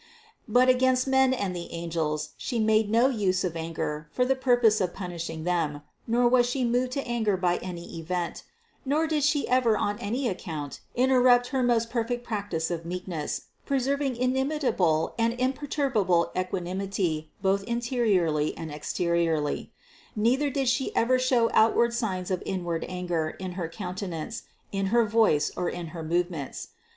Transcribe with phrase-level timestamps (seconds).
[0.47, 4.81] But against men and the angels She made no use of anger for the purpose
[4.81, 8.41] of punishing them, nor was She moved to anger by any event,
[8.83, 14.15] nor did She ever on any account interrupt her most perfect practice of meekness, preserving
[14.15, 19.71] inimitable and imperturbable equanimity both interiorly and exteriorly;
[20.15, 24.41] neither did She ever show out ward signs of inward anger in her countenance,
[24.71, 26.69] in her voice or in her movements.